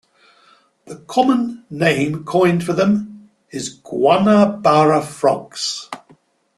The 0.85 0.95
common 0.95 1.63
name 1.69 2.23
coined 2.23 2.63
for 2.63 2.73
them 2.73 3.29
is 3.51 3.77
Guanabara 3.85 5.03
frogs. 5.05 5.91